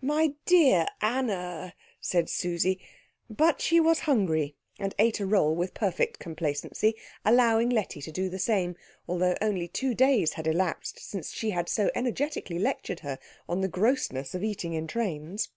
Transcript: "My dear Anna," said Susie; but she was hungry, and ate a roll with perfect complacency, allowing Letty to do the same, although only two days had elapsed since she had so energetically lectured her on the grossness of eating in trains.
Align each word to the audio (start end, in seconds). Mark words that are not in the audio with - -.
"My 0.00 0.34
dear 0.46 0.86
Anna," 1.00 1.74
said 2.00 2.28
Susie; 2.30 2.78
but 3.28 3.60
she 3.60 3.80
was 3.80 3.98
hungry, 3.98 4.54
and 4.78 4.94
ate 4.96 5.18
a 5.18 5.26
roll 5.26 5.56
with 5.56 5.74
perfect 5.74 6.20
complacency, 6.20 6.94
allowing 7.24 7.68
Letty 7.68 8.00
to 8.02 8.12
do 8.12 8.28
the 8.28 8.38
same, 8.38 8.76
although 9.08 9.34
only 9.42 9.66
two 9.66 9.92
days 9.92 10.34
had 10.34 10.46
elapsed 10.46 11.00
since 11.00 11.32
she 11.32 11.50
had 11.50 11.68
so 11.68 11.90
energetically 11.96 12.60
lectured 12.60 13.00
her 13.00 13.18
on 13.48 13.60
the 13.60 13.66
grossness 13.66 14.36
of 14.36 14.44
eating 14.44 14.72
in 14.72 14.86
trains. 14.86 15.48